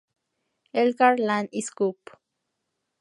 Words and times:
Elkar-Lan 0.83 1.45
S. 1.65 1.69
Coop. 1.77 2.01